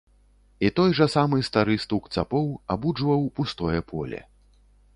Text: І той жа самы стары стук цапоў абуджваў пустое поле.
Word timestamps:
І 0.67 0.69
той 0.79 0.95
жа 0.99 1.07
самы 1.15 1.37
стары 1.49 1.75
стук 1.85 2.09
цапоў 2.15 2.49
абуджваў 2.77 3.29
пустое 3.41 3.79
поле. 3.93 4.27